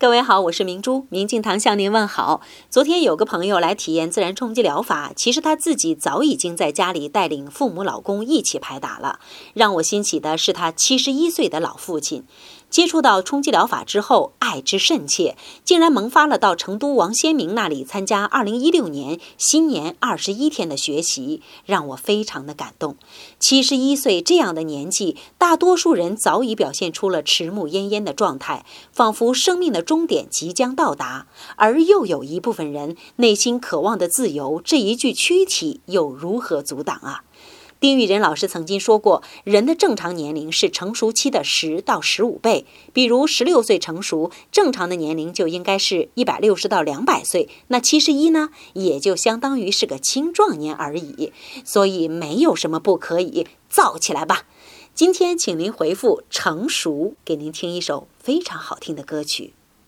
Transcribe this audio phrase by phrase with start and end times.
[0.00, 2.40] 各位好，我是明珠，明镜堂向您问好。
[2.70, 9.20] 昨天有个朋友来体验自然冲击疗法，其实他自己早已经在家里带领父母、老公一起拍打了。
[9.52, 12.24] 让我欣喜的是，他七十一岁的老父亲。
[12.70, 22.96] 接触到冲击疗法之后，爱之甚切，竟然萌发了到成都王先明那里参加二零一六年新年二十一天的学习，让我非常的感动。
[23.40, 31.26] 七十一岁这样的年纪，大多数人早已表现出了迟暮奄奄的状态，仿佛生命的终点即将到达；
[31.56, 37.24] 而又有一部分人内心渴望的自由，这一具躯体又如何阻挡啊？
[37.80, 42.66] 丁玉仁老师曾经说过，人的正常年龄是成熟期的十到十五倍。
[42.92, 47.48] 比如十六岁成熟，正常的年龄就应该是一百六十到两百岁。
[47.68, 51.32] 那七十一呢，也就相当于是个青壮年而已。
[51.64, 54.44] 所以没有什么不可以，造起来吧！
[54.94, 59.54] 今天请您回复“成熟”，给您听一首非常好听的歌曲。